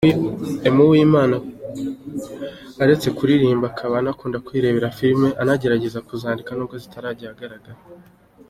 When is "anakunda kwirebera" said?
3.97-4.93